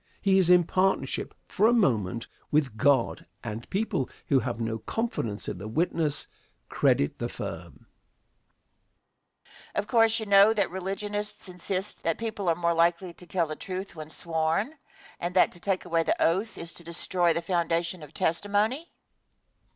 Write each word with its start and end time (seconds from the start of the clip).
He 0.19 0.39
is 0.39 0.49
in 0.49 0.63
partnership, 0.63 1.31
for 1.45 1.67
a 1.67 1.73
moment, 1.73 2.27
with 2.49 2.75
God, 2.75 3.23
and 3.43 3.69
people 3.69 4.09
who 4.29 4.39
have 4.39 4.59
no 4.59 4.79
confidence 4.79 5.47
in 5.47 5.59
the 5.59 5.67
witness 5.67 6.25
credit 6.69 7.19
the 7.19 7.29
firm. 7.29 7.85
Question. 7.85 9.75
Of 9.75 9.85
course 9.85 10.19
you 10.19 10.25
know 10.25 10.53
the 10.55 10.67
religionists 10.69 11.47
insist 11.47 12.01
that 12.01 12.17
people 12.17 12.49
are 12.49 12.55
more 12.55 12.73
likely 12.73 13.13
to 13.13 13.27
tell 13.27 13.45
the 13.45 13.55
truth 13.55 13.95
when 13.95 14.09
"sworn," 14.09 14.71
and 15.19 15.35
that 15.35 15.51
to 15.51 15.59
take 15.59 15.85
away 15.85 16.01
the 16.01 16.19
oath 16.19 16.57
is 16.57 16.73
to 16.73 16.83
destroy 16.83 17.31
the 17.31 17.43
foundation 17.43 18.01
of 18.01 18.11
testimony? 18.11 18.91